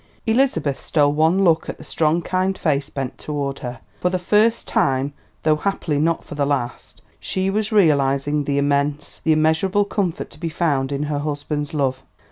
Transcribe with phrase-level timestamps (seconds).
[0.25, 3.81] Elizabeth stole one look at the strong, kind face bent toward her.
[3.99, 9.19] For the first time, though happily not for the last, she was realising the immense,
[9.19, 12.01] the immeasurable comfort to be found in her husband's love.